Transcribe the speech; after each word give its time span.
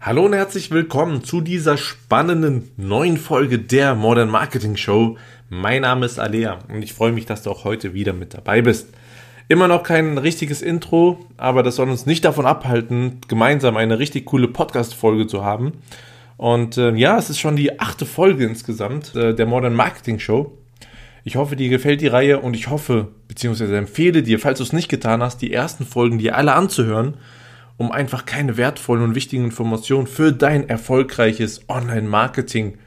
Hallo 0.00 0.26
und 0.26 0.34
herzlich 0.34 0.70
willkommen 0.70 1.24
zu 1.24 1.40
dieser 1.40 1.76
spannenden 1.76 2.70
neuen 2.76 3.16
Folge 3.16 3.58
der 3.58 3.94
Modern 3.94 4.28
Marketing 4.28 4.76
Show. 4.76 5.16
Mein 5.48 5.82
Name 5.82 6.04
ist 6.04 6.18
Alea 6.18 6.58
und 6.68 6.82
ich 6.82 6.92
freue 6.92 7.12
mich, 7.12 7.26
dass 7.26 7.42
du 7.42 7.50
auch 7.50 7.64
heute 7.64 7.94
wieder 7.94 8.12
mit 8.12 8.34
dabei 8.34 8.60
bist. 8.60 8.88
Immer 9.48 9.68
noch 9.68 9.82
kein 9.82 10.18
richtiges 10.18 10.62
Intro, 10.62 11.18
aber 11.36 11.62
das 11.62 11.76
soll 11.76 11.88
uns 11.88 12.06
nicht 12.06 12.24
davon 12.24 12.46
abhalten, 12.46 13.20
gemeinsam 13.28 13.76
eine 13.76 13.98
richtig 13.98 14.26
coole 14.26 14.48
Podcast-Folge 14.48 15.26
zu 15.26 15.44
haben. 15.44 15.72
Und 16.36 16.76
äh, 16.76 16.94
ja, 16.94 17.16
es 17.16 17.30
ist 17.30 17.38
schon 17.40 17.56
die 17.56 17.80
achte 17.80 18.06
Folge 18.06 18.44
insgesamt 18.44 19.14
äh, 19.14 19.34
der 19.34 19.46
Modern 19.46 19.74
Marketing 19.74 20.18
Show. 20.18 20.58
Ich 21.24 21.36
hoffe, 21.36 21.56
dir 21.56 21.70
gefällt 21.70 22.02
die 22.02 22.06
Reihe 22.06 22.40
und 22.40 22.54
ich 22.54 22.68
hoffe, 22.68 23.08
beziehungsweise 23.28 23.76
empfehle 23.76 24.22
dir, 24.22 24.38
falls 24.38 24.58
du 24.58 24.64
es 24.64 24.74
nicht 24.74 24.88
getan 24.88 25.22
hast, 25.22 25.38
die 25.38 25.52
ersten 25.52 25.86
Folgen 25.86 26.18
dir 26.18 26.36
alle 26.36 26.52
anzuhören, 26.52 27.16
um 27.76 27.90
einfach 27.90 28.24
keine 28.24 28.56
wertvollen 28.56 29.02
und 29.02 29.14
wichtigen 29.14 29.44
Informationen 29.44 30.06
für 30.06 30.32
dein 30.32 30.68
erfolgreiches 30.68 31.68
Online-Marketing 31.68 32.78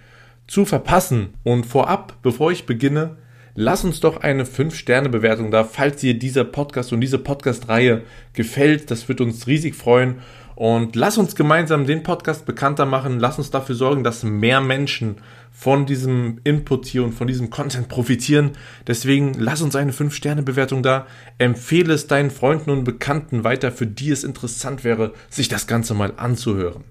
zu 0.47 0.65
verpassen. 0.65 1.29
Und 1.43 1.65
vorab, 1.65 2.17
bevor 2.21 2.51
ich 2.51 2.65
beginne, 2.65 3.17
lass 3.53 3.83
uns 3.83 3.99
doch 3.99 4.21
eine 4.21 4.45
5-Sterne-Bewertung 4.45 5.51
da, 5.51 5.63
falls 5.63 6.01
dir 6.01 6.17
dieser 6.17 6.45
Podcast 6.45 6.93
und 6.93 7.01
diese 7.01 7.19
Podcast-Reihe 7.19 8.03
gefällt. 8.33 8.89
Das 8.91 9.09
wird 9.09 9.19
uns 9.19 9.47
riesig 9.47 9.75
freuen. 9.75 10.15
Und 10.57 10.95
lass 10.95 11.19
uns 11.19 11.35
gemeinsam 11.35 11.85
den 11.85 12.01
Podcast 12.01 12.47
bekannter 12.47 12.87
machen. 12.87 13.19
Lass 13.19 13.37
uns 13.37 13.51
dafür 13.51 13.75
sorgen, 13.75 14.03
dass 14.03 14.23
mehr 14.23 14.59
Menschen 14.59 15.17
von 15.51 15.85
diesem 15.85 16.41
Input 16.43 16.87
hier 16.87 17.03
und 17.03 17.11
von 17.11 17.27
diesem 17.27 17.51
Content 17.51 17.89
profitieren. 17.89 18.53
Deswegen 18.87 19.35
lass 19.37 19.61
uns 19.61 19.75
eine 19.75 19.91
5-Sterne-Bewertung 19.91 20.81
da. 20.81 21.05
Empfehle 21.37 21.93
es 21.93 22.07
deinen 22.07 22.31
Freunden 22.31 22.71
und 22.71 22.85
Bekannten 22.85 23.43
weiter, 23.43 23.71
für 23.71 23.85
die 23.85 24.09
es 24.09 24.23
interessant 24.23 24.83
wäre, 24.83 25.13
sich 25.29 25.47
das 25.47 25.67
Ganze 25.67 25.93
mal 25.93 26.13
anzuhören. 26.17 26.85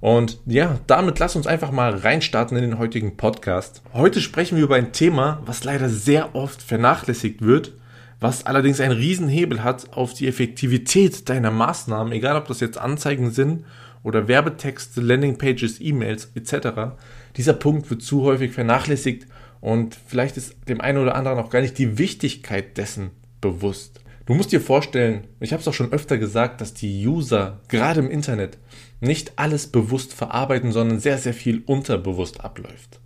Und 0.00 0.38
ja, 0.46 0.78
damit 0.86 1.18
lass 1.18 1.36
uns 1.36 1.46
einfach 1.46 1.72
mal 1.72 1.94
reinstarten 1.94 2.56
in 2.56 2.62
den 2.62 2.78
heutigen 2.78 3.18
Podcast. 3.18 3.82
Heute 3.92 4.22
sprechen 4.22 4.56
wir 4.56 4.64
über 4.64 4.76
ein 4.76 4.94
Thema, 4.94 5.42
was 5.44 5.64
leider 5.64 5.90
sehr 5.90 6.34
oft 6.34 6.62
vernachlässigt 6.62 7.42
wird, 7.42 7.74
was 8.20 8.44
allerdings 8.44 8.80
einen 8.80 8.96
Riesenhebel 8.96 9.64
hat 9.64 9.92
auf 9.94 10.12
die 10.14 10.28
Effektivität 10.28 11.28
deiner 11.28 11.50
Maßnahmen, 11.50 12.12
egal 12.12 12.36
ob 12.36 12.46
das 12.46 12.60
jetzt 12.60 12.78
Anzeigen 12.78 13.30
sind 13.30 13.64
oder 14.02 14.28
Werbetexte, 14.28 15.00
Landingpages, 15.00 15.80
E-Mails 15.80 16.30
etc. 16.34 16.94
Dieser 17.36 17.54
Punkt 17.54 17.90
wird 17.90 18.02
zu 18.02 18.22
häufig 18.22 18.52
vernachlässigt 18.52 19.26
und 19.60 19.96
vielleicht 20.06 20.36
ist 20.36 20.56
dem 20.68 20.80
einen 20.80 20.98
oder 20.98 21.14
anderen 21.14 21.38
auch 21.38 21.50
gar 21.50 21.62
nicht 21.62 21.78
die 21.78 21.98
Wichtigkeit 21.98 22.76
dessen 22.76 23.10
bewusst. 23.40 24.00
Du 24.26 24.34
musst 24.34 24.52
dir 24.52 24.60
vorstellen, 24.60 25.24
ich 25.40 25.52
habe 25.52 25.60
es 25.60 25.66
auch 25.66 25.74
schon 25.74 25.92
öfter 25.92 26.18
gesagt, 26.18 26.60
dass 26.60 26.74
die 26.74 27.06
User 27.06 27.60
gerade 27.68 28.00
im 28.00 28.10
Internet 28.10 28.58
nicht 29.00 29.32
alles 29.36 29.66
bewusst 29.66 30.12
verarbeiten, 30.12 30.72
sondern 30.72 31.00
sehr, 31.00 31.18
sehr 31.18 31.34
viel 31.34 31.62
unterbewusst 31.66 32.40
abläuft. 32.42 33.00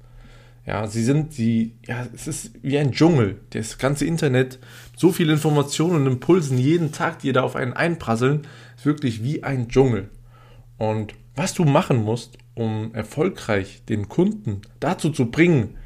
Ja, 0.67 0.87
sie 0.87 1.05
sind 1.05 1.37
die, 1.37 1.75
ja, 1.87 2.07
es 2.15 2.27
ist 2.27 2.53
wie 2.63 2.79
ein 2.79 2.93
Dschungel. 2.93 3.41
Das 3.51 3.77
ganze 3.77 4.07
Internet, 4.07 4.59
so 4.97 5.13
viele 5.13 5.35
Informationen 5.35 5.97
und 5.97 6.07
Impulsen 6.07 6.57
jeden 6.57 6.91
Tag, 6.91 7.19
die 7.19 7.33
da 7.33 7.43
auf 7.43 7.55
einen 7.55 7.75
einprasseln, 7.75 8.47
ist 8.77 8.87
wirklich 8.87 9.23
wie 9.23 9.43
ein 9.43 9.69
Dschungel. 9.69 10.09
Und 10.79 11.15
was 11.37 11.53
du 11.53 11.65
machen 11.65 11.99
musst, 12.03 12.39
um 12.55 12.95
erfolgreich 12.95 13.83
den 13.89 14.09
Kunden 14.09 14.63
dazu 14.81 15.11
zu 15.11 15.31
bringen, 15.31 15.77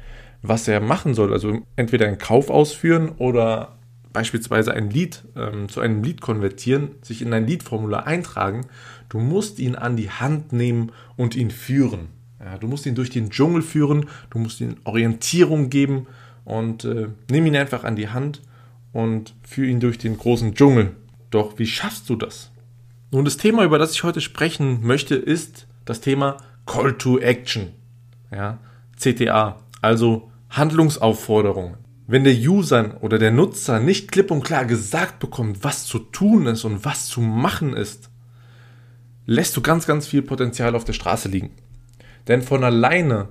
was 0.41 0.67
er 0.67 0.79
machen 0.79 1.13
soll, 1.13 1.33
also 1.33 1.59
entweder 1.75 2.07
einen 2.07 2.17
Kauf 2.17 2.49
ausführen 2.49 3.09
oder 3.17 3.79
beispielsweise 4.13 4.73
ein 4.73 4.89
Lied 4.89 5.23
ähm, 5.35 5.67
zu 5.67 5.81
einem 5.81 6.03
Lied 6.03 6.21
konvertieren, 6.21 6.91
sich 7.01 7.21
in 7.21 7.33
ein 7.33 7.45
Liedformular 7.45 8.07
eintragen, 8.07 8.67
du 9.09 9.19
musst 9.19 9.59
ihn 9.59 9.75
an 9.75 9.97
die 9.97 10.09
Hand 10.09 10.53
nehmen 10.53 10.91
und 11.17 11.35
ihn 11.35 11.51
führen. 11.51 12.18
Ja, 12.39 12.57
du 12.57 12.67
musst 12.67 12.85
ihn 12.85 12.95
durch 12.95 13.09
den 13.09 13.29
Dschungel 13.29 13.61
führen, 13.61 14.05
du 14.29 14.39
musst 14.39 14.61
ihm 14.61 14.77
Orientierung 14.85 15.69
geben 15.69 16.07
und 16.45 16.85
äh, 16.85 17.09
nimm 17.29 17.45
ihn 17.45 17.55
einfach 17.55 17.83
an 17.83 17.95
die 17.95 18.09
Hand 18.09 18.41
und 18.93 19.35
führe 19.43 19.69
ihn 19.69 19.79
durch 19.79 19.97
den 19.97 20.17
großen 20.17 20.55
Dschungel. 20.55 20.95
Doch 21.29 21.59
wie 21.59 21.67
schaffst 21.67 22.09
du 22.09 22.15
das? 22.15 22.51
Nun, 23.11 23.25
das 23.25 23.37
Thema, 23.37 23.63
über 23.63 23.77
das 23.77 23.93
ich 23.93 24.03
heute 24.03 24.21
sprechen 24.21 24.85
möchte, 24.85 25.15
ist 25.15 25.67
das 25.85 26.01
Thema 26.01 26.37
Call 26.65 26.97
to 26.97 27.19
Action. 27.19 27.69
Ja, 28.31 28.59
CTA, 28.97 29.59
also 29.81 30.31
Handlungsaufforderung. 30.49 31.77
Wenn 32.07 32.23
der 32.23 32.33
User 32.33 32.97
oder 33.01 33.19
der 33.19 33.31
Nutzer 33.31 33.79
nicht 33.79 34.11
klipp 34.11 34.31
und 34.31 34.43
klar 34.43 34.65
gesagt 34.65 35.19
bekommt, 35.19 35.63
was 35.63 35.85
zu 35.85 35.99
tun 35.99 36.47
ist 36.47 36.63
und 36.63 36.85
was 36.85 37.05
zu 37.07 37.21
machen 37.21 37.73
ist, 37.75 38.09
lässt 39.25 39.55
du 39.55 39.61
ganz, 39.61 39.85
ganz 39.85 40.07
viel 40.07 40.23
Potenzial 40.23 40.75
auf 40.75 40.85
der 40.85 40.93
Straße 40.93 41.29
liegen. 41.29 41.51
Denn 42.29 42.41
von 42.41 42.63
alleine 42.63 43.27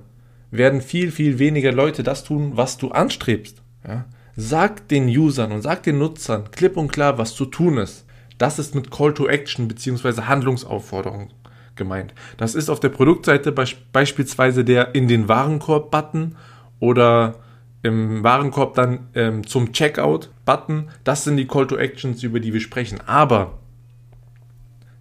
werden 0.51 0.81
viel, 0.81 1.11
viel 1.11 1.39
weniger 1.39 1.71
Leute 1.71 2.03
das 2.03 2.23
tun, 2.23 2.51
was 2.55 2.77
du 2.77 2.91
anstrebst. 2.91 3.63
Ja? 3.87 4.05
Sag 4.35 4.87
den 4.89 5.07
Usern 5.07 5.51
und 5.51 5.61
sag 5.61 5.81
den 5.83 5.97
Nutzern 5.97 6.51
klipp 6.51 6.77
und 6.77 6.91
klar, 6.91 7.17
was 7.17 7.33
zu 7.33 7.45
tun 7.45 7.77
ist. 7.77 8.05
Das 8.37 8.59
ist 8.59 8.75
mit 8.75 8.91
Call 8.91 9.13
to 9.13 9.27
Action 9.27 9.67
bzw. 9.67 10.21
Handlungsaufforderung 10.23 11.29
gemeint. 11.75 12.13
Das 12.37 12.55
ist 12.55 12.69
auf 12.69 12.79
der 12.79 12.89
Produktseite 12.89 13.51
beispielsweise 13.51 14.63
der 14.63 14.93
in 14.95 15.07
den 15.07 15.27
Warenkorb-Button 15.27 16.35
oder 16.79 17.35
im 17.81 18.23
Warenkorb 18.23 18.75
dann 18.75 19.07
ähm, 19.15 19.47
zum 19.47 19.71
Checkout-Button. 19.71 20.89
Das 21.03 21.23
sind 21.23 21.37
die 21.37 21.47
Call 21.47 21.67
to 21.67 21.77
Actions, 21.77 22.21
über 22.23 22.39
die 22.39 22.53
wir 22.53 22.59
sprechen. 22.59 22.99
Aber 23.05 23.59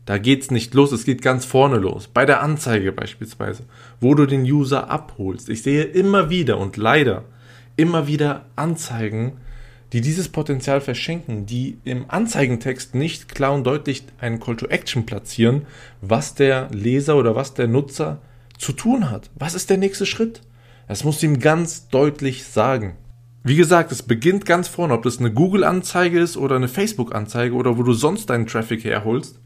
da 0.09 0.17
geht 0.17 0.41
es 0.41 0.51
nicht 0.51 0.73
los, 0.73 0.91
es 0.93 1.05
geht 1.05 1.21
ganz 1.21 1.45
vorne 1.45 1.77
los. 1.77 2.09
Bei 2.09 2.25
der 2.25 2.41
Anzeige 2.41 2.93
beispielsweise, 2.93 3.65
wo 4.01 4.15
du 4.15 4.25
den 4.25 4.41
User 4.41 4.89
abholst. 4.89 5.51
Ich 5.51 5.63
sehe 5.63 5.85
immer 5.85 6.31
wieder 6.31 6.57
und 6.57 6.79
leider 6.79 7.25
immer 7.77 8.07
wieder 8.07 8.47
Anzeigen, 8.57 9.35
die 9.93 10.01
dieses 10.01 10.31
Potenzial 10.31 10.81
verschenken, 10.81 11.45
die 11.45 11.77
im 11.85 12.07
Anzeigentext 12.09 12.95
nicht 12.95 13.29
klar 13.29 13.53
und 13.53 13.65
deutlich 13.65 14.05
einen 14.19 14.41
Call 14.41 14.57
to 14.57 14.69
Action 14.69 15.05
platzieren, 15.05 15.67
was 16.01 16.35
der 16.35 16.71
Leser 16.71 17.17
oder 17.17 17.37
was 17.37 17.53
der 17.53 17.69
Nutzer 17.69 18.23
zu 18.57 18.73
tun 18.73 19.11
hat. 19.11 19.29
Was 19.35 19.53
ist 19.53 19.69
der 19.69 19.77
nächste 19.77 20.07
Schritt? 20.07 20.41
Das 20.87 21.05
musst 21.05 21.21
du 21.21 21.27
ihm 21.27 21.39
ganz 21.39 21.89
deutlich 21.89 22.45
sagen. 22.45 22.97
Wie 23.45 23.57
gesagt, 23.57 23.93
es 23.93 24.03
beginnt 24.03 24.47
ganz 24.47 24.69
vorne, 24.69 24.95
ob 24.95 25.03
das 25.03 25.19
eine 25.19 25.35
Google-Anzeige 25.35 26.19
ist 26.19 26.39
oder 26.39 26.57
eine 26.57 26.69
Facebook-Anzeige 26.69 27.55
oder 27.55 27.77
wo 27.77 27.83
du 27.83 27.93
sonst 27.93 28.31
deinen 28.31 28.47
Traffic 28.47 28.85
herholst. 28.85 29.39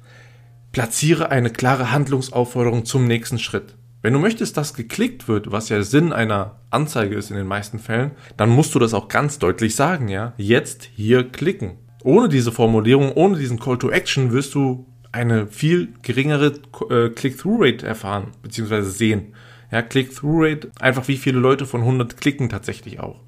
Platziere 0.73 1.31
eine 1.31 1.51
klare 1.51 1.93
Handlungsaufforderung 1.93 2.87
zum 2.87 3.07
nächsten 3.07 3.39
Schritt. 3.39 3.77
Wenn 4.01 4.15
du 4.15 4.19
möchtest, 4.19 4.57
dass 4.57 4.73
geklickt 4.73 5.29
wird, 5.29 5.53
was 5.53 5.69
ja 5.69 5.83
Sinn 5.83 6.15
einer 6.15 6.61
Anzeige 6.71 7.15
ist 7.15 7.31
in 7.31 7.37
den 7.37 7.47
meisten 7.47 7.79
Fällen, 7.79 8.13
dann 8.39 8.49
musst 8.49 8.75
du 8.75 8.79
das 8.79 8.95
auch 8.95 9.09
ganz 9.09 9.39
deutlich 9.39 9.77
sagen, 9.77 10.09
ja. 10.09 10.33
Jetzt 10.39 10.89
hier 10.97 11.25
klicken. 11.29 11.77
Ohne 12.03 12.31
diese 12.31 12.53
Formulierung, 12.53 13.13
ohne 13.13 13.39
diesen 13.39 13.61
Call 13.61 13.79
to 13.79 13.91
Action 13.91 14.33
wirst 14.33 14.55
du 14.55 14.87
eine 15.13 15.47
viel 15.47 15.93
geringere 16.01 16.55
äh, 16.89 17.11
Click-Through-Rate 17.11 17.87
erfahren, 17.87 18.29
beziehungsweise 18.43 18.91
sehen. 18.91 19.35
Ja, 19.71 19.83
Click-Through-Rate, 19.83 20.73
einfach 20.81 21.07
wie 21.07 21.19
viele 21.19 21.39
Leute 21.39 21.67
von 21.67 21.83
100 21.83 22.17
klicken 22.17 22.49
tatsächlich 22.49 22.99
auch. 22.99 23.21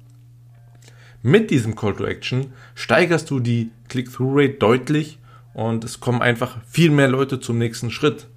Mit 1.21 1.51
diesem 1.51 1.75
Call 1.75 1.95
to 1.95 2.05
Action 2.05 2.53
steigerst 2.73 3.29
du 3.29 3.39
die 3.39 3.69
Click-Through-Rate 3.87 4.55
deutlich 4.55 5.19
und 5.55 5.85
es 5.85 6.01
kommen 6.01 6.21
einfach 6.21 6.57
viel 6.67 6.91
mehr 6.91 7.07
Leute 7.07 7.39
zum 7.39 7.57
nächsten 7.57 7.89
Schritt. 7.89 8.27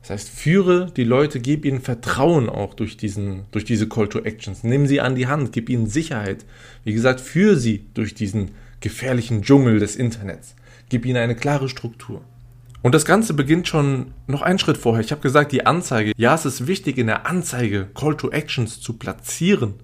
Das 0.00 0.10
heißt, 0.10 0.28
führe 0.30 0.90
die 0.96 1.04
Leute, 1.04 1.40
gib 1.40 1.66
ihnen 1.66 1.82
Vertrauen 1.82 2.48
auch 2.48 2.72
durch, 2.72 2.96
diesen, 2.96 3.44
durch 3.50 3.66
diese 3.66 3.86
Call 3.86 4.08
to 4.08 4.20
Actions. 4.20 4.64
Nimm 4.64 4.86
sie 4.86 5.02
an 5.02 5.14
die 5.14 5.26
Hand, 5.26 5.52
gib 5.52 5.68
ihnen 5.68 5.86
Sicherheit. 5.86 6.46
Wie 6.84 6.94
gesagt, 6.94 7.20
führe 7.20 7.56
sie 7.56 7.84
durch 7.92 8.14
diesen 8.14 8.52
gefährlichen 8.80 9.42
Dschungel 9.42 9.78
des 9.78 9.94
Internets. 9.94 10.56
Gib 10.88 11.04
ihnen 11.04 11.18
eine 11.18 11.36
klare 11.36 11.68
Struktur. 11.68 12.22
Und 12.80 12.94
das 12.94 13.04
Ganze 13.04 13.34
beginnt 13.34 13.68
schon 13.68 14.14
noch 14.26 14.40
einen 14.40 14.58
Schritt 14.58 14.78
vorher. 14.78 15.04
Ich 15.04 15.10
habe 15.10 15.20
gesagt, 15.20 15.52
die 15.52 15.66
Anzeige. 15.66 16.12
Ja, 16.16 16.34
es 16.34 16.46
ist 16.46 16.66
wichtig, 16.66 16.96
in 16.96 17.08
der 17.08 17.26
Anzeige 17.26 17.88
Call 17.94 18.16
to 18.16 18.30
Actions 18.30 18.80
zu 18.80 18.94
platzieren. 18.94 19.74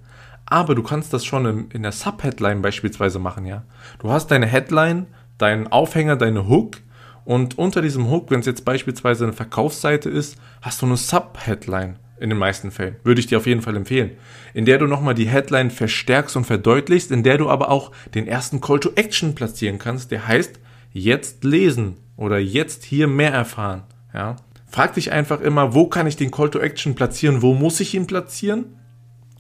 Aber 0.47 0.75
du 0.75 0.83
kannst 0.83 1.13
das 1.13 1.27
schon 1.27 1.69
in, 1.71 1.83
der 1.83 1.93
Subheadline 1.93 2.63
beispielsweise 2.63 3.19
machen, 3.19 3.45
ja. 3.45 3.65
Du 3.99 4.11
hast 4.11 4.31
deine 4.31 4.47
Headline, 4.47 5.07
deinen 5.45 5.67
Aufhänger, 5.69 6.17
deine 6.17 6.49
Hook 6.49 6.79
und 7.27 7.59
unter 7.59 7.83
diesem 7.83 8.11
Hook, 8.11 8.31
wenn 8.31 8.41
es 8.41 8.47
jetzt 8.47 8.65
beispielsweise 8.65 9.25
eine 9.25 9.35
Verkaufsseite 9.35 10.09
ist, 10.09 10.37
hast 10.63 10.81
du 10.81 10.87
eine 10.87 10.97
Subheadline 10.97 11.97
in 12.19 12.31
den 12.31 12.39
meisten 12.39 12.71
Fällen. 12.71 12.97
Würde 13.05 13.21
ich 13.21 13.27
dir 13.27 13.37
auf 13.37 13.47
jeden 13.47 13.61
Fall 13.61 13.77
empfehlen. 13.77 14.13
In 14.55 14.65
der 14.65 14.79
du 14.79 14.87
nochmal 14.87 15.15
die 15.15 15.29
Headline 15.29 15.71
verstärkst 15.71 16.35
und 16.37 16.47
verdeutlichst, 16.47 17.11
in 17.11 17.23
der 17.23 17.37
du 17.37 17.51
aber 17.51 17.71
auch 17.71 17.93
den 18.15 18.27
ersten 18.27 18.63
Call 18.63 18.81
to 18.81 18.93
Action 18.95 19.35
platzieren 19.35 19.79
kannst, 19.79 20.11
der 20.11 20.27
heißt, 20.27 20.59
jetzt 20.93 21.45
lesen 21.45 21.99
oder 22.17 22.39
jetzt 22.39 22.85
hier 22.85 23.07
mehr 23.07 23.33
erfahren. 23.33 23.83
Ja? 24.15 24.37
Frag 24.67 24.95
dich 24.95 25.13
einfach 25.13 25.43
immer, 25.43 25.75
wo 25.75 25.89
kann 25.89 26.07
ich 26.07 26.17
den 26.17 26.31
Call 26.31 26.51
to 26.51 26.59
Action 26.59 26.95
platzieren, 26.95 27.43
wo 27.43 27.53
muss 27.53 27.81
ich 27.81 27.93
ihn 27.95 28.07
platzieren? 28.07 28.79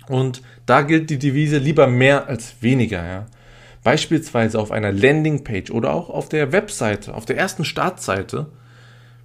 Und 0.08 0.42
da 0.66 0.82
gilt 0.82 1.08
die 1.08 1.18
Devise 1.18 1.56
lieber 1.56 1.86
mehr 1.86 2.28
als 2.28 2.56
weniger. 2.60 3.06
Ja? 3.06 3.26
Beispielsweise 3.84 4.58
auf 4.58 4.72
einer 4.72 4.90
Landingpage 4.90 5.70
oder 5.70 5.92
auch 5.92 6.10
auf 6.10 6.28
der 6.28 6.52
Webseite, 6.52 7.14
auf 7.14 7.26
der 7.26 7.36
ersten 7.36 7.64
Startseite, 7.64 8.46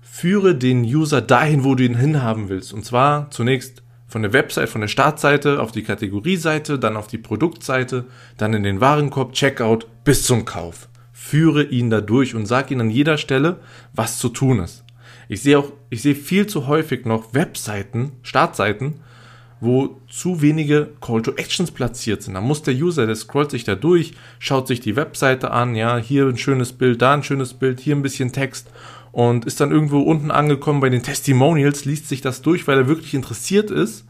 führe 0.01 0.53
den 0.53 0.83
User 0.83 1.21
dahin, 1.21 1.63
wo 1.63 1.75
du 1.75 1.83
ihn 1.85 1.97
hinhaben 1.97 2.49
willst. 2.49 2.73
Und 2.73 2.85
zwar 2.85 3.31
zunächst 3.31 3.81
von 4.07 4.21
der 4.21 4.33
Website, 4.33 4.69
von 4.69 4.81
der 4.81 4.87
Startseite 4.87 5.61
auf 5.61 5.71
die 5.71 5.83
Kategorieseite, 5.83 6.77
dann 6.77 6.97
auf 6.97 7.07
die 7.07 7.17
Produktseite, 7.17 8.05
dann 8.37 8.53
in 8.53 8.63
den 8.63 8.81
Warenkorb, 8.81 9.33
Checkout 9.33 9.87
bis 10.03 10.23
zum 10.23 10.45
Kauf. 10.45 10.89
Führe 11.13 11.63
ihn 11.63 11.89
da 11.89 12.01
durch 12.01 12.35
und 12.35 12.45
sag 12.45 12.69
ihm 12.69 12.81
an 12.81 12.89
jeder 12.89 13.17
Stelle, 13.17 13.59
was 13.93 14.17
zu 14.17 14.29
tun 14.29 14.59
ist. 14.59 14.83
Ich 15.29 15.41
sehe 15.41 15.59
auch, 15.59 15.71
ich 15.89 16.01
sehe 16.01 16.15
viel 16.15 16.47
zu 16.47 16.67
häufig 16.67 17.05
noch 17.05 17.33
Webseiten, 17.33 18.13
Startseiten, 18.23 19.01
wo 19.61 19.99
zu 20.07 20.41
wenige 20.41 20.89
Call 21.01 21.21
to 21.21 21.31
Actions 21.33 21.71
platziert 21.71 22.23
sind. 22.23 22.35
Da 22.35 22.41
muss 22.41 22.63
der 22.63 22.73
User, 22.73 23.05
der 23.05 23.15
scrollt 23.15 23.51
sich 23.51 23.63
da 23.63 23.75
durch, 23.75 24.13
schaut 24.39 24.67
sich 24.67 24.79
die 24.79 24.95
Webseite 24.95 25.51
an, 25.51 25.75
ja, 25.75 25.97
hier 25.97 26.27
ein 26.27 26.37
schönes 26.37 26.73
Bild, 26.73 27.01
da 27.01 27.13
ein 27.13 27.23
schönes 27.23 27.53
Bild, 27.53 27.79
hier 27.79 27.95
ein 27.95 28.01
bisschen 28.01 28.31
Text 28.31 28.69
und 29.11 29.45
ist 29.45 29.59
dann 29.59 29.71
irgendwo 29.71 29.99
unten 30.01 30.31
angekommen 30.31 30.79
bei 30.79 30.89
den 30.89 31.03
Testimonials, 31.03 31.85
liest 31.85 32.07
sich 32.07 32.21
das 32.21 32.41
durch, 32.41 32.67
weil 32.67 32.77
er 32.77 32.87
wirklich 32.87 33.13
interessiert 33.13 33.71
ist 33.71 34.05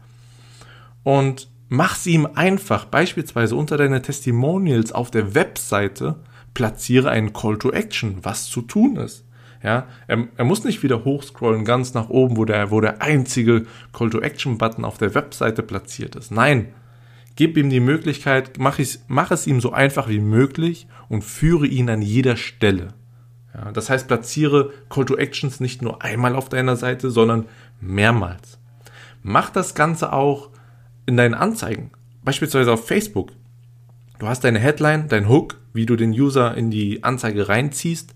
und 1.02 1.48
mach 1.68 1.96
sie 1.96 2.12
ihm 2.12 2.28
einfach, 2.34 2.84
beispielsweise 2.84 3.56
unter 3.56 3.76
deine 3.76 4.02
Testimonials 4.02 4.92
auf 4.92 5.10
der 5.10 5.34
Webseite, 5.34 6.16
platziere 6.54 7.10
einen 7.10 7.32
Call 7.32 7.58
to 7.58 7.70
Action, 7.70 8.18
was 8.22 8.46
zu 8.46 8.62
tun 8.62 8.96
ist. 8.96 9.24
Ja, 9.62 9.86
er, 10.06 10.26
er 10.36 10.44
muss 10.44 10.64
nicht 10.64 10.82
wieder 10.82 11.04
hochscrollen 11.04 11.64
ganz 11.64 11.92
nach 11.92 12.08
oben, 12.08 12.36
wo 12.36 12.44
der, 12.44 12.70
wo 12.70 12.80
der 12.80 13.02
einzige 13.02 13.66
Call 13.92 14.08
to 14.10 14.20
Action 14.20 14.56
Button 14.56 14.84
auf 14.84 14.96
der 14.96 15.14
Webseite 15.14 15.62
platziert 15.62 16.16
ist. 16.16 16.30
Nein, 16.30 16.72
gib 17.36 17.58
ihm 17.58 17.68
die 17.68 17.80
Möglichkeit, 17.80 18.58
mach, 18.58 18.78
ich, 18.78 19.00
mach 19.06 19.30
es 19.30 19.46
ihm 19.46 19.60
so 19.60 19.72
einfach 19.72 20.08
wie 20.08 20.20
möglich 20.20 20.86
und 21.08 21.24
führe 21.24 21.66
ihn 21.66 21.90
an 21.90 22.00
jeder 22.00 22.36
Stelle. 22.36 22.94
Ja, 23.52 23.70
das 23.72 23.90
heißt, 23.90 24.08
platziere 24.08 24.72
Call 24.88 25.04
to 25.04 25.16
Actions 25.16 25.60
nicht 25.60 25.82
nur 25.82 26.02
einmal 26.02 26.36
auf 26.36 26.48
deiner 26.48 26.76
Seite, 26.76 27.10
sondern 27.10 27.46
mehrmals. 27.80 28.58
Mach 29.22 29.50
das 29.50 29.74
Ganze 29.74 30.14
auch 30.14 30.48
in 31.04 31.18
deinen 31.18 31.34
Anzeigen, 31.34 31.90
beispielsweise 32.22 32.72
auf 32.72 32.86
Facebook. 32.86 33.32
Du 34.18 34.26
hast 34.26 34.44
deine 34.44 34.58
Headline, 34.58 35.08
dein 35.08 35.28
Hook, 35.28 35.58
wie 35.74 35.84
du 35.84 35.96
den 35.96 36.12
User 36.12 36.56
in 36.56 36.70
die 36.70 37.04
Anzeige 37.04 37.48
reinziehst 37.48 38.14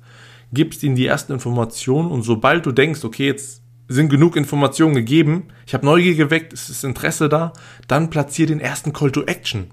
gibst 0.54 0.82
ihnen 0.82 0.96
die 0.96 1.06
ersten 1.06 1.32
Informationen 1.32 2.10
und 2.10 2.22
sobald 2.22 2.64
du 2.66 2.72
denkst, 2.72 3.04
okay, 3.04 3.26
jetzt 3.26 3.62
sind 3.88 4.08
genug 4.08 4.36
Informationen 4.36 4.94
gegeben, 4.94 5.48
ich 5.66 5.74
habe 5.74 5.84
Neugier 5.84 6.14
geweckt, 6.14 6.52
es 6.52 6.70
ist 6.70 6.84
Interesse 6.84 7.28
da, 7.28 7.52
dann 7.86 8.10
platzier 8.10 8.46
den 8.46 8.60
ersten 8.60 8.92
Call 8.92 9.10
to 9.10 9.24
Action. 9.24 9.66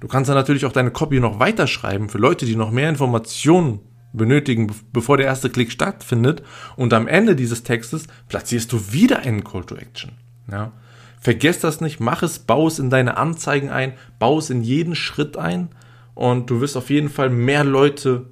Du 0.00 0.08
kannst 0.08 0.28
dann 0.28 0.36
natürlich 0.36 0.66
auch 0.66 0.72
deine 0.72 0.90
Copy 0.90 1.20
noch 1.20 1.38
weiterschreiben 1.38 2.08
für 2.08 2.18
Leute, 2.18 2.44
die 2.44 2.56
noch 2.56 2.70
mehr 2.70 2.90
Informationen 2.90 3.80
benötigen, 4.12 4.72
bevor 4.92 5.16
der 5.16 5.26
erste 5.26 5.50
Klick 5.50 5.70
stattfindet. 5.70 6.42
Und 6.76 6.92
am 6.92 7.08
Ende 7.08 7.36
dieses 7.36 7.62
Textes 7.62 8.06
platzierst 8.28 8.72
du 8.72 8.92
wieder 8.92 9.20
einen 9.20 9.44
Call 9.44 9.64
to 9.64 9.76
Action. 9.76 10.12
Ja. 10.50 10.72
Vergesst 11.20 11.64
das 11.64 11.80
nicht, 11.80 11.98
mach 11.98 12.22
es, 12.22 12.38
bau 12.40 12.66
es 12.66 12.78
in 12.78 12.90
deine 12.90 13.16
Anzeigen 13.16 13.70
ein, 13.70 13.94
bau 14.18 14.38
es 14.38 14.50
in 14.50 14.62
jeden 14.62 14.94
Schritt 14.94 15.36
ein 15.36 15.70
und 16.14 16.50
du 16.50 16.60
wirst 16.60 16.76
auf 16.76 16.90
jeden 16.90 17.08
Fall 17.08 17.30
mehr 17.30 17.64
Leute 17.64 18.26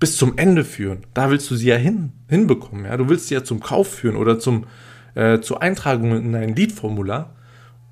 bis 0.00 0.16
zum 0.16 0.38
Ende 0.38 0.64
führen. 0.64 1.06
Da 1.14 1.30
willst 1.30 1.50
du 1.50 1.56
sie 1.56 1.68
ja 1.68 1.76
hin, 1.76 2.12
hinbekommen. 2.28 2.84
Ja? 2.84 2.96
Du 2.96 3.08
willst 3.08 3.28
sie 3.28 3.34
ja 3.34 3.44
zum 3.44 3.60
Kauf 3.60 3.88
führen 3.88 4.16
oder 4.16 4.38
zum, 4.38 4.66
äh, 5.14 5.40
zur 5.40 5.62
Eintragung 5.62 6.16
in 6.16 6.34
ein 6.34 6.54
Lead-Formular. 6.54 7.34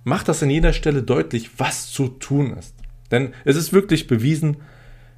Mach 0.05 0.23
das 0.23 0.43
an 0.43 0.51
jeder 0.51 0.73
Stelle 0.73 1.03
deutlich, 1.03 1.59
was 1.59 1.91
zu 1.91 2.09
tun 2.09 2.57
ist. 2.57 2.75
Denn 3.11 3.33
es 3.45 3.57
ist 3.57 3.73
wirklich 3.73 4.07
bewiesen, 4.07 4.59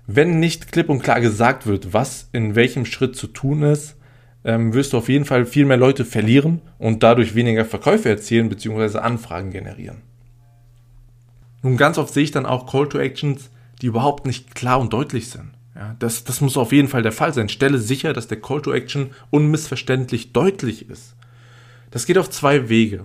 wenn 0.07 0.41
nicht 0.41 0.73
klipp 0.73 0.89
und 0.89 1.03
klar 1.03 1.21
gesagt 1.21 1.67
wird, 1.67 1.93
was 1.93 2.31
in 2.33 2.55
welchem 2.55 2.87
Schritt 2.87 3.17
zu 3.17 3.27
tun 3.27 3.63
ist, 3.63 3.97
ähm, 4.45 4.73
wirst 4.73 4.95
du 4.95 4.99
auf 4.99 5.11
jeden 5.11 5.27
Fall 5.27 5.45
viel 5.45 5.67
mehr 5.67 5.77
Leute 5.77 6.07
verlieren 6.07 6.63
und 6.79 7.03
dadurch 7.03 7.35
weniger 7.35 7.67
Verkäufe 7.67 8.09
erzielen 8.09 8.49
bzw. 8.49 8.99
Anfragen 8.99 9.51
generieren. 9.51 9.99
Nun 11.63 11.77
ganz 11.77 11.99
oft 11.99 12.15
sehe 12.15 12.23
ich 12.23 12.31
dann 12.31 12.47
auch 12.47 12.71
Call 12.71 12.89
to 12.89 12.99
Actions, 12.99 13.51
die 13.83 13.87
überhaupt 13.87 14.27
nicht 14.27 14.55
klar 14.55 14.81
und 14.81 14.93
deutlich 14.93 15.29
sind. 15.29 15.51
Ja, 15.79 15.95
das, 16.01 16.25
das 16.25 16.41
muss 16.41 16.57
auf 16.57 16.73
jeden 16.73 16.89
Fall 16.89 17.03
der 17.03 17.13
Fall 17.13 17.33
sein. 17.33 17.49
Stelle 17.49 17.79
sicher, 17.79 18.13
dass 18.13 18.27
der 18.27 18.41
Call 18.41 18.61
to 18.61 18.73
Action 18.73 19.11
unmissverständlich 19.31 20.33
deutlich 20.33 20.91
ist. 20.91 21.15
Das 21.93 22.05
geht 22.05 22.19
auf 22.19 22.29
zwei 22.31 22.69
Wege. 22.69 23.05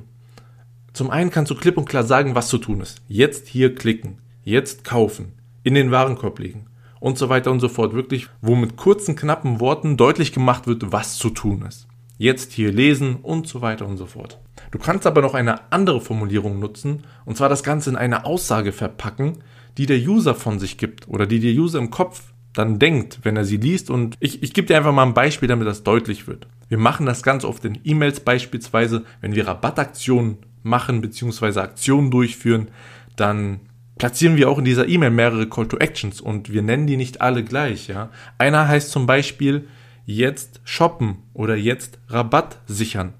Zum 0.91 1.11
einen 1.11 1.29
kannst 1.29 1.51
du 1.51 1.55
klipp 1.55 1.77
und 1.77 1.87
klar 1.87 2.03
sagen, 2.03 2.33
was 2.33 2.49
zu 2.49 2.57
tun 2.57 2.81
ist. 2.81 3.03
Jetzt 3.07 3.47
hier 3.47 3.75
klicken, 3.75 4.17
jetzt 4.43 4.83
kaufen, 4.83 5.33
in 5.61 5.75
den 5.75 5.91
Warenkorb 5.91 6.39
legen 6.39 6.65
und 6.99 7.19
so 7.19 7.29
weiter 7.29 7.51
und 7.51 7.59
so 7.59 7.69
fort. 7.69 7.93
Wirklich, 7.93 8.27
wo 8.41 8.55
mit 8.55 8.75
kurzen, 8.75 9.15
knappen 9.15 9.59
Worten 9.59 9.95
deutlich 9.95 10.33
gemacht 10.33 10.65
wird, 10.65 10.91
was 10.91 11.17
zu 11.19 11.29
tun 11.29 11.63
ist. 11.67 11.87
Jetzt 12.17 12.53
hier 12.53 12.71
lesen 12.71 13.17
und 13.17 13.47
so 13.47 13.61
weiter 13.61 13.85
und 13.85 13.97
so 13.97 14.07
fort. 14.07 14.39
Du 14.71 14.79
kannst 14.79 15.05
aber 15.05 15.21
noch 15.21 15.35
eine 15.35 15.71
andere 15.71 16.01
Formulierung 16.01 16.59
nutzen, 16.59 17.03
und 17.25 17.37
zwar 17.37 17.49
das 17.49 17.61
Ganze 17.61 17.91
in 17.91 17.97
eine 17.97 18.25
Aussage 18.25 18.71
verpacken, 18.71 19.43
die 19.77 19.85
der 19.85 19.99
User 19.99 20.33
von 20.33 20.57
sich 20.57 20.79
gibt 20.79 21.07
oder 21.07 21.27
die 21.27 21.39
der 21.39 21.53
User 21.53 21.77
im 21.77 21.91
Kopf 21.91 22.32
dann 22.53 22.79
denkt, 22.79 23.19
wenn 23.23 23.35
er 23.35 23.45
sie 23.45 23.57
liest. 23.57 23.89
Und 23.89 24.17
ich, 24.19 24.43
ich 24.43 24.53
gebe 24.53 24.67
dir 24.67 24.77
einfach 24.77 24.93
mal 24.93 25.03
ein 25.03 25.13
Beispiel, 25.13 25.47
damit 25.47 25.67
das 25.67 25.83
deutlich 25.83 26.27
wird. 26.27 26.47
Wir 26.69 26.77
machen 26.77 27.05
das 27.05 27.23
ganz 27.23 27.43
oft 27.43 27.65
in 27.65 27.79
E-Mails 27.83 28.19
beispielsweise, 28.19 29.03
wenn 29.21 29.35
wir 29.35 29.47
Rabattaktionen 29.47 30.37
machen 30.61 31.01
bzw. 31.01 31.59
Aktionen 31.59 32.09
durchführen, 32.09 32.69
dann 33.15 33.59
platzieren 33.97 34.37
wir 34.37 34.49
auch 34.49 34.57
in 34.57 34.65
dieser 34.65 34.87
E-Mail 34.87 35.11
mehrere 35.11 35.47
Call 35.47 35.67
to 35.67 35.77
Actions 35.77 36.21
und 36.21 36.51
wir 36.51 36.61
nennen 36.61 36.87
die 36.87 36.97
nicht 36.97 37.21
alle 37.21 37.43
gleich. 37.43 37.87
Ja? 37.87 38.09
Einer 38.37 38.67
heißt 38.67 38.91
zum 38.91 39.05
Beispiel 39.05 39.67
jetzt 40.05 40.61
shoppen 40.63 41.17
oder 41.33 41.55
jetzt 41.55 41.99
Rabatt 42.07 42.59
sichern. 42.65 43.13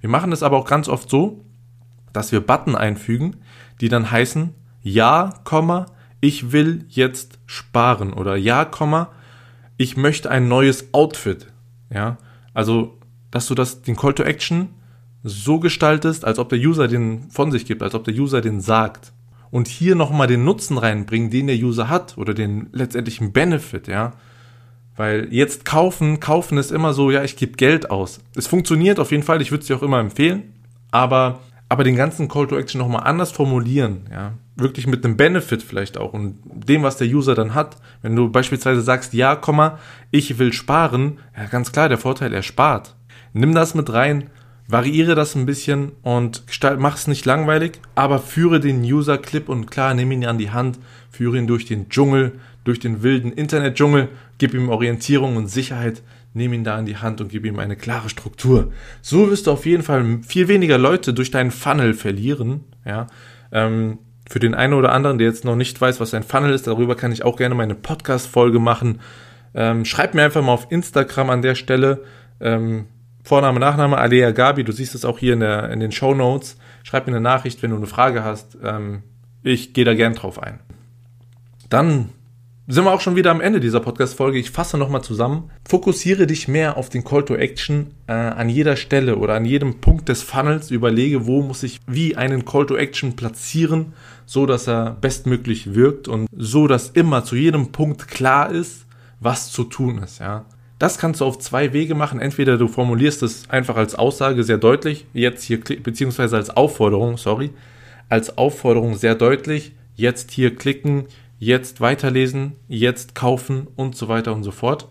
Wir 0.00 0.10
machen 0.10 0.30
das 0.30 0.42
aber 0.42 0.56
auch 0.56 0.66
ganz 0.66 0.88
oft 0.88 1.08
so, 1.08 1.44
dass 2.12 2.32
wir 2.32 2.40
Button 2.40 2.74
einfügen, 2.74 3.36
die 3.80 3.88
dann 3.88 4.10
heißen 4.10 4.54
ja, 4.82 5.34
ich 6.20 6.52
will 6.52 6.84
jetzt 6.88 7.38
sparen 7.46 8.12
oder 8.12 8.36
ja, 8.36 8.64
Komma, 8.64 9.10
ich 9.76 9.96
möchte 9.96 10.30
ein 10.30 10.48
neues 10.48 10.92
Outfit. 10.92 11.46
Ja, 11.92 12.18
also, 12.52 12.98
dass 13.30 13.46
du 13.46 13.54
das, 13.54 13.82
den 13.82 13.96
Call 13.96 14.14
to 14.14 14.24
Action 14.24 14.68
so 15.22 15.58
gestaltest, 15.60 16.24
als 16.24 16.38
ob 16.38 16.48
der 16.48 16.58
User 16.58 16.88
den 16.88 17.30
von 17.30 17.50
sich 17.50 17.66
gibt, 17.66 17.82
als 17.82 17.94
ob 17.94 18.04
der 18.04 18.14
User 18.14 18.40
den 18.40 18.60
sagt. 18.60 19.12
Und 19.50 19.66
hier 19.68 19.94
nochmal 19.94 20.26
den 20.26 20.44
Nutzen 20.44 20.76
reinbringen, 20.76 21.30
den 21.30 21.46
der 21.46 21.56
User 21.56 21.88
hat 21.88 22.18
oder 22.18 22.34
den 22.34 22.68
letztendlichen 22.72 23.32
Benefit, 23.32 23.88
ja. 23.88 24.12
Weil 24.96 25.28
jetzt 25.30 25.64
kaufen, 25.64 26.20
kaufen 26.20 26.58
ist 26.58 26.72
immer 26.72 26.92
so, 26.92 27.10
ja, 27.10 27.22
ich 27.22 27.36
gebe 27.36 27.52
Geld 27.52 27.90
aus. 27.90 28.20
Es 28.34 28.46
funktioniert 28.46 28.98
auf 28.98 29.12
jeden 29.12 29.22
Fall, 29.22 29.40
ich 29.40 29.50
würde 29.50 29.62
es 29.62 29.68
dir 29.68 29.76
auch 29.76 29.82
immer 29.82 30.00
empfehlen, 30.00 30.42
aber 30.90 31.40
aber 31.68 31.84
den 31.84 31.96
ganzen 31.96 32.28
Call 32.28 32.46
to 32.46 32.56
Action 32.56 32.78
nochmal 32.78 33.04
anders 33.04 33.30
formulieren, 33.30 34.06
ja. 34.10 34.32
Wirklich 34.56 34.86
mit 34.88 35.04
einem 35.04 35.16
Benefit 35.16 35.62
vielleicht 35.62 35.98
auch 35.98 36.12
und 36.12 36.38
dem, 36.44 36.82
was 36.82 36.96
der 36.96 37.06
User 37.06 37.36
dann 37.36 37.54
hat. 37.54 37.76
Wenn 38.02 38.16
du 38.16 38.28
beispielsweise 38.28 38.80
sagst, 38.80 39.14
ja, 39.14 39.36
Komma, 39.36 39.78
ich 40.10 40.38
will 40.38 40.52
sparen, 40.52 41.18
ja, 41.36 41.46
ganz 41.46 41.70
klar, 41.70 41.88
der 41.88 41.98
Vorteil, 41.98 42.32
er 42.32 42.42
spart. 42.42 42.96
Nimm 43.32 43.54
das 43.54 43.74
mit 43.74 43.92
rein, 43.92 44.30
variiere 44.66 45.14
das 45.14 45.34
ein 45.34 45.46
bisschen 45.46 45.92
und 46.02 46.42
mach 46.78 46.96
es 46.96 47.06
nicht 47.06 47.24
langweilig, 47.24 47.80
aber 47.94 48.18
führe 48.18 48.58
den 48.58 48.82
User 48.82 49.18
klipp 49.18 49.48
und 49.48 49.70
klar, 49.70 49.94
nimm 49.94 50.10
ihn 50.10 50.26
an 50.26 50.38
die 50.38 50.50
Hand, 50.50 50.78
führe 51.10 51.38
ihn 51.38 51.46
durch 51.46 51.66
den 51.66 51.88
Dschungel, 51.88 52.40
durch 52.64 52.80
den 52.80 53.02
wilden 53.02 53.32
Internetdschungel, 53.32 54.08
gib 54.38 54.54
ihm 54.54 54.68
Orientierung 54.68 55.36
und 55.36 55.48
Sicherheit, 55.48 56.02
nimm 56.34 56.52
ihn 56.52 56.64
da 56.64 56.78
in 56.78 56.86
die 56.86 56.96
Hand 56.96 57.20
und 57.20 57.28
gib 57.28 57.44
ihm 57.44 57.58
eine 57.58 57.76
klare 57.76 58.08
Struktur. 58.08 58.72
So 59.02 59.30
wirst 59.30 59.46
du 59.46 59.52
auf 59.52 59.66
jeden 59.66 59.82
Fall 59.82 60.20
viel 60.26 60.48
weniger 60.48 60.78
Leute 60.78 61.14
durch 61.14 61.30
deinen 61.30 61.50
Funnel 61.50 61.94
verlieren. 61.94 62.64
Ja, 62.84 63.06
ähm, 63.52 63.98
für 64.28 64.40
den 64.40 64.54
einen 64.54 64.74
oder 64.74 64.92
anderen, 64.92 65.18
der 65.18 65.26
jetzt 65.26 65.44
noch 65.44 65.56
nicht 65.56 65.80
weiß, 65.80 66.00
was 66.00 66.12
ein 66.12 66.22
Funnel 66.22 66.52
ist, 66.52 66.66
darüber 66.66 66.96
kann 66.96 67.12
ich 67.12 67.24
auch 67.24 67.36
gerne 67.36 67.54
meine 67.54 67.74
Podcast-Folge 67.74 68.58
machen. 68.58 69.00
Ähm, 69.54 69.84
schreib 69.84 70.14
mir 70.14 70.22
einfach 70.22 70.42
mal 70.42 70.52
auf 70.52 70.70
Instagram 70.70 71.30
an 71.30 71.42
der 71.42 71.54
Stelle. 71.54 72.04
Ähm, 72.40 72.86
Vorname, 73.24 73.58
Nachname, 73.58 73.96
Alea 73.96 74.30
Gabi, 74.30 74.64
du 74.64 74.72
siehst 74.72 74.94
es 74.94 75.04
auch 75.04 75.18
hier 75.18 75.32
in, 75.32 75.40
der, 75.40 75.70
in 75.70 75.80
den 75.80 75.92
Show 75.92 76.14
Notes. 76.14 76.58
Schreib 76.82 77.06
mir 77.06 77.12
eine 77.12 77.20
Nachricht, 77.20 77.62
wenn 77.62 77.70
du 77.70 77.76
eine 77.76 77.86
Frage 77.86 78.22
hast. 78.22 78.58
Ähm, 78.62 79.02
ich 79.42 79.72
gehe 79.72 79.84
da 79.84 79.94
gern 79.94 80.14
drauf 80.14 80.42
ein. 80.42 80.60
Dann 81.70 82.10
sind 82.70 82.84
wir 82.84 82.92
auch 82.92 83.00
schon 83.00 83.16
wieder 83.16 83.30
am 83.30 83.40
Ende 83.40 83.60
dieser 83.60 83.80
Podcast-Folge. 83.80 84.38
Ich 84.38 84.50
fasse 84.50 84.76
nochmal 84.76 85.02
zusammen. 85.02 85.50
Fokussiere 85.66 86.26
dich 86.26 86.48
mehr 86.48 86.76
auf 86.76 86.90
den 86.90 87.02
Call 87.02 87.24
to 87.24 87.34
Action 87.34 87.94
äh, 88.06 88.12
an 88.12 88.50
jeder 88.50 88.76
Stelle 88.76 89.16
oder 89.16 89.34
an 89.34 89.46
jedem 89.46 89.80
Punkt 89.80 90.10
des 90.10 90.22
Funnels. 90.22 90.70
Überlege, 90.70 91.26
wo 91.26 91.40
muss 91.40 91.62
ich 91.62 91.80
wie 91.86 92.16
einen 92.16 92.44
Call 92.44 92.66
to 92.66 92.76
Action 92.76 93.16
platzieren, 93.16 93.94
so 94.26 94.44
dass 94.44 94.68
er 94.68 94.98
bestmöglich 95.00 95.74
wirkt 95.74 96.08
und 96.08 96.26
so, 96.36 96.66
dass 96.66 96.90
immer 96.90 97.24
zu 97.24 97.36
jedem 97.36 97.72
Punkt 97.72 98.06
klar 98.06 98.50
ist, 98.50 98.84
was 99.18 99.50
zu 99.50 99.64
tun 99.64 100.02
ist. 100.02 100.20
Ja. 100.20 100.44
Das 100.78 100.98
kannst 100.98 101.22
du 101.22 101.24
auf 101.24 101.38
zwei 101.38 101.72
Wege 101.72 101.94
machen. 101.94 102.20
Entweder 102.20 102.58
du 102.58 102.68
formulierst 102.68 103.22
es 103.22 103.48
einfach 103.48 103.76
als 103.76 103.94
Aussage 103.94 104.44
sehr 104.44 104.58
deutlich, 104.58 105.06
jetzt 105.14 105.42
hier, 105.42 105.58
beziehungsweise 105.58 106.36
als 106.36 106.50
Aufforderung, 106.50 107.16
sorry, 107.16 107.48
als 108.10 108.36
Aufforderung 108.36 108.94
sehr 108.94 109.14
deutlich, 109.14 109.72
jetzt 109.96 110.32
hier 110.32 110.54
klicken, 110.54 111.06
jetzt 111.38 111.80
weiterlesen, 111.80 112.52
jetzt 112.68 113.14
kaufen 113.14 113.68
und 113.76 113.96
so 113.96 114.08
weiter 114.08 114.32
und 114.32 114.42
so 114.42 114.50
fort. 114.50 114.88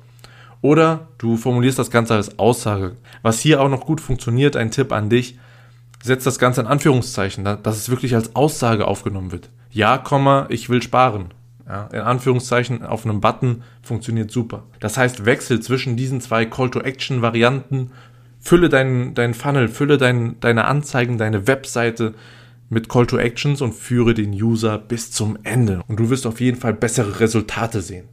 Oder 0.61 1.07
du 1.17 1.37
formulierst 1.37 1.77
das 1.77 1.91
Ganze 1.91 2.15
als 2.15 2.39
Aussage. 2.39 2.95
Was 3.21 3.39
hier 3.39 3.61
auch 3.61 3.69
noch 3.69 3.85
gut 3.85 4.01
funktioniert, 4.01 4.55
ein 4.55 4.71
Tipp 4.71 4.91
an 4.91 5.09
dich, 5.09 5.37
setz 6.03 6.23
das 6.23 6.39
Ganze 6.39 6.61
in 6.61 6.67
Anführungszeichen, 6.67 7.43
dass 7.43 7.77
es 7.77 7.89
wirklich 7.89 8.15
als 8.15 8.35
Aussage 8.35 8.87
aufgenommen 8.87 9.31
wird. 9.31 9.49
Ja, 9.71 9.97
Komma, 9.97 10.47
ich 10.49 10.69
will 10.69 10.81
sparen. 10.81 11.33
Ja, 11.67 11.87
in 11.87 11.99
Anführungszeichen 11.99 12.83
auf 12.83 13.05
einem 13.05 13.19
Button 13.19 13.63
funktioniert 13.81 14.31
super. 14.31 14.63
Das 14.79 14.97
heißt, 14.97 15.25
wechsel 15.25 15.59
zwischen 15.59 15.97
diesen 15.97 16.21
zwei 16.21 16.45
Call-to-Action-Varianten, 16.45 17.91
fülle 18.39 18.69
deinen, 18.69 19.13
deinen 19.15 19.33
Funnel, 19.33 19.67
fülle 19.67 19.97
dein, 19.97 20.39
deine 20.39 20.65
Anzeigen, 20.65 21.17
deine 21.17 21.45
Webseite 21.45 22.13
mit 22.69 22.89
Call-to-Actions 22.89 23.61
und 23.61 23.73
führe 23.73 24.13
den 24.13 24.33
User 24.33 24.77
bis 24.77 25.11
zum 25.11 25.37
Ende. 25.43 25.81
Und 25.87 25.99
du 25.99 26.09
wirst 26.09 26.27
auf 26.27 26.41
jeden 26.41 26.59
Fall 26.59 26.73
bessere 26.73 27.19
Resultate 27.19 27.81
sehen. 27.81 28.09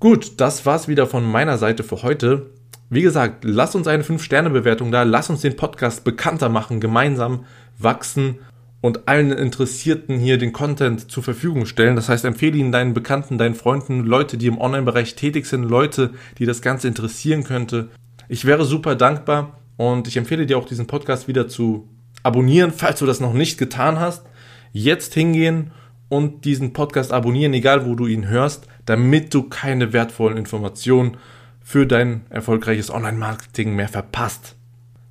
Gut, 0.00 0.40
das 0.40 0.66
war's 0.66 0.88
wieder 0.88 1.06
von 1.06 1.24
meiner 1.24 1.56
Seite 1.56 1.82
für 1.82 2.02
heute. 2.02 2.50
Wie 2.90 3.02
gesagt, 3.02 3.44
lass 3.44 3.74
uns 3.74 3.86
eine 3.86 4.02
5-Sterne-Bewertung 4.02 4.92
da, 4.92 5.02
lass 5.02 5.30
uns 5.30 5.40
den 5.40 5.56
Podcast 5.56 6.04
bekannter 6.04 6.48
machen, 6.48 6.80
gemeinsam 6.80 7.46
wachsen 7.78 8.38
und 8.82 9.08
allen 9.08 9.32
Interessierten 9.32 10.18
hier 10.18 10.36
den 10.36 10.52
Content 10.52 11.10
zur 11.10 11.22
Verfügung 11.22 11.64
stellen. 11.64 11.96
Das 11.96 12.10
heißt, 12.10 12.26
empfehle 12.26 12.58
ihn 12.58 12.70
deinen 12.70 12.92
Bekannten, 12.92 13.38
deinen 13.38 13.54
Freunden, 13.54 14.04
Leute, 14.04 14.36
die 14.36 14.46
im 14.46 14.60
Online-Bereich 14.60 15.14
tätig 15.14 15.46
sind, 15.46 15.62
Leute, 15.62 16.10
die 16.36 16.44
das 16.44 16.60
Ganze 16.60 16.88
interessieren 16.88 17.44
könnte. 17.44 17.88
Ich 18.28 18.44
wäre 18.44 18.66
super 18.66 18.94
dankbar 18.94 19.58
und 19.78 20.06
ich 20.06 20.18
empfehle 20.18 20.44
dir 20.44 20.58
auch 20.58 20.66
diesen 20.66 20.86
Podcast 20.86 21.28
wieder 21.28 21.48
zu 21.48 21.88
abonnieren, 22.24 22.72
falls 22.72 22.98
du 22.98 23.06
das 23.06 23.20
noch 23.20 23.32
nicht 23.32 23.58
getan 23.58 24.00
hast. 24.00 24.24
Jetzt 24.72 25.14
hingehen 25.14 25.70
und 26.08 26.44
diesen 26.44 26.72
Podcast 26.72 27.12
abonnieren, 27.12 27.54
egal 27.54 27.86
wo 27.86 27.94
du 27.94 28.06
ihn 28.06 28.26
hörst, 28.26 28.66
damit 28.86 29.32
du 29.32 29.44
keine 29.44 29.92
wertvollen 29.92 30.36
Informationen 30.36 31.16
für 31.62 31.86
dein 31.86 32.22
erfolgreiches 32.30 32.90
Online-Marketing 32.90 33.74
mehr 33.74 33.88
verpasst. 33.88 34.56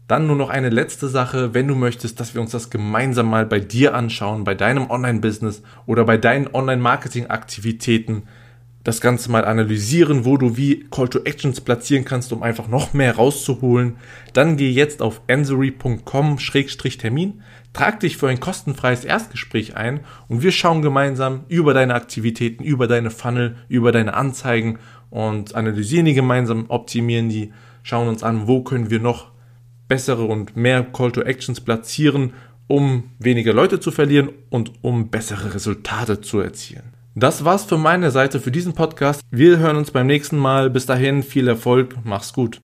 Dann 0.07 0.27
nur 0.27 0.35
noch 0.35 0.49
eine 0.49 0.69
letzte 0.69 1.07
Sache, 1.07 1.53
wenn 1.53 1.67
du 1.67 1.75
möchtest, 1.75 2.19
dass 2.19 2.33
wir 2.33 2.41
uns 2.41 2.51
das 2.51 2.69
gemeinsam 2.69 3.29
mal 3.29 3.45
bei 3.45 3.59
dir 3.59 3.95
anschauen, 3.95 4.43
bei 4.43 4.53
deinem 4.53 4.89
Online-Business 4.89 5.63
oder 5.85 6.03
bei 6.03 6.17
deinen 6.17 6.53
Online-Marketing-Aktivitäten, 6.53 8.23
das 8.83 8.99
Ganze 8.99 9.31
mal 9.31 9.45
analysieren, 9.45 10.25
wo 10.25 10.35
du 10.37 10.57
wie 10.57 10.85
Call 10.91 11.07
to 11.07 11.19
Actions 11.23 11.61
platzieren 11.61 12.03
kannst, 12.05 12.33
um 12.33 12.43
einfach 12.43 12.67
noch 12.67 12.93
mehr 12.93 13.15
rauszuholen, 13.15 13.95
dann 14.33 14.57
geh 14.57 14.71
jetzt 14.71 15.01
auf 15.01 15.21
ansory.com-termin, 15.27 17.41
trag 17.71 18.01
dich 18.01 18.17
für 18.17 18.27
ein 18.27 18.41
kostenfreies 18.41 19.05
Erstgespräch 19.05 19.77
ein 19.77 20.01
und 20.27 20.43
wir 20.43 20.51
schauen 20.51 20.81
gemeinsam 20.81 21.45
über 21.47 21.73
deine 21.73 21.95
Aktivitäten, 21.95 22.63
über 22.63 22.87
deine 22.87 23.09
Funnel, 23.09 23.55
über 23.69 23.93
deine 23.93 24.15
Anzeigen 24.15 24.79
und 25.09 25.55
analysieren 25.55 26.05
die 26.05 26.13
gemeinsam, 26.13 26.65
optimieren 26.67 27.29
die, 27.29 27.53
schauen 27.83 28.09
uns 28.09 28.23
an, 28.23 28.47
wo 28.47 28.63
können 28.63 28.89
wir 28.89 28.99
noch 28.99 29.31
bessere 29.87 30.25
und 30.25 30.57
mehr 30.57 30.83
Call 30.83 31.11
to 31.11 31.21
Actions 31.21 31.61
platzieren, 31.61 32.33
um 32.67 33.11
weniger 33.19 33.53
Leute 33.53 33.79
zu 33.79 33.91
verlieren 33.91 34.29
und 34.49 34.71
um 34.81 35.09
bessere 35.09 35.53
Resultate 35.53 36.19
zu 36.21 36.39
erzielen. 36.39 36.92
Das 37.15 37.45
war's 37.45 37.65
für 37.65 37.77
meine 37.77 38.09
Seite 38.09 38.39
für 38.39 38.49
diesen 38.49 38.73
Podcast. 38.73 39.21
Wir 39.29 39.59
hören 39.59 39.77
uns 39.77 39.91
beim 39.91 40.07
nächsten 40.07 40.35
Mal. 40.35 40.71
Bis 40.71 40.87
dahin 40.87 41.21
viel 41.21 41.47
Erfolg, 41.47 41.95
mach's 42.03 42.33
gut. 42.33 42.51